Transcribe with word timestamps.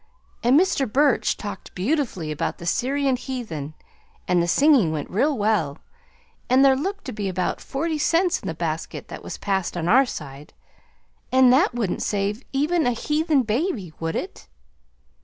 And 0.41 0.59
Mr. 0.59 0.91
Burch 0.91 1.37
talked 1.37 1.75
beautifully 1.75 2.31
about 2.31 2.57
the 2.57 2.65
Syrian 2.65 3.17
heathen, 3.17 3.75
and 4.27 4.41
the 4.41 4.47
singing 4.47 4.91
went 4.91 5.11
real 5.11 5.37
well, 5.37 5.77
and 6.49 6.65
there 6.65 6.75
looked 6.75 7.05
to 7.05 7.11
be 7.11 7.29
about 7.29 7.61
forty 7.61 7.99
cents 7.99 8.39
in 8.39 8.47
the 8.47 8.55
basket 8.55 9.09
that 9.09 9.21
was 9.23 9.37
passed 9.37 9.77
on 9.77 9.87
our 9.87 10.07
side. 10.07 10.53
And 11.31 11.53
that 11.53 11.75
wouldn't 11.75 12.01
save 12.01 12.41
even 12.51 12.87
a 12.87 12.93
heathen 12.93 13.43
baby, 13.43 13.93
would 13.99 14.15
it? 14.15 14.47